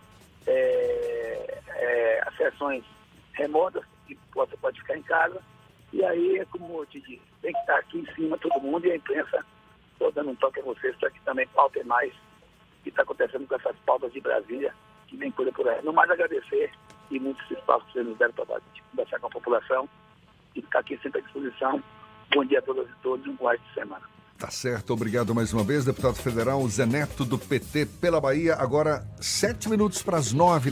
é, 0.46 1.62
é, 1.68 2.22
as 2.26 2.36
sessões 2.36 2.84
remotas, 3.32 3.84
que 4.06 4.16
você 4.34 4.56
pode 4.56 4.80
ficar 4.80 4.96
em 4.96 5.02
casa, 5.02 5.42
e 5.92 6.04
aí, 6.04 6.38
é 6.38 6.44
como 6.46 6.80
eu 6.80 6.86
te 6.86 7.00
disse, 7.00 7.22
tem 7.40 7.52
que 7.52 7.58
estar 7.60 7.78
aqui 7.78 7.98
em 7.98 8.14
cima 8.14 8.36
todo 8.38 8.60
mundo 8.60 8.86
e 8.86 8.92
a 8.92 8.96
imprensa, 8.96 9.44
estou 9.92 10.10
dando 10.10 10.30
um 10.30 10.34
toque 10.36 10.60
a 10.60 10.64
vocês 10.64 10.96
para 10.96 11.10
que 11.10 11.20
também 11.20 11.46
pautem 11.48 11.84
mais 11.84 12.12
o 12.12 12.82
que 12.82 12.88
está 12.88 13.02
acontecendo 13.02 13.46
com 13.46 13.54
essas 13.54 13.76
pautas 13.86 14.12
de 14.12 14.20
Brasília, 14.20 14.74
que 15.06 15.16
vem 15.16 15.30
coisa 15.30 15.52
por 15.52 15.68
aí. 15.68 15.80
No 15.82 15.92
mais 15.92 16.10
agradecer 16.10 16.70
e 17.11 17.20
muitos 17.20 17.49
espaços 17.50 17.87
que 17.88 17.92
vocês 17.94 18.06
nos 18.06 18.18
deram 18.18 18.32
para 18.34 18.61
conversar 18.90 19.18
com 19.20 19.26
a 19.26 19.30
população 19.30 19.88
e 20.54 20.62
ficar 20.62 20.80
aqui 20.80 20.99
sempre 21.02 21.20
à 21.20 21.23
disposição. 21.23 21.82
Bom 22.34 22.44
dia 22.44 22.58
a 22.58 22.62
todas 22.62 22.88
e 22.88 22.94
todos, 23.02 23.26
um 23.26 23.34
bom 23.37 23.52
de 23.52 23.75
semana. 23.75 24.14
Tá 24.38 24.50
certo, 24.50 24.92
obrigado 24.92 25.34
mais 25.34 25.52
uma 25.52 25.62
vez, 25.62 25.84
deputado 25.84 26.16
federal 26.16 26.66
Zé 26.68 26.84
Neto 26.84 27.25
do 27.25 27.38
PT 27.38 27.87
pela 28.00 28.20
Bahia. 28.20 28.56
Agora, 28.56 29.06
sete 29.20 29.68
minutos 29.68 30.02
para 30.02 30.18
as 30.18 30.32
nove. 30.32 30.70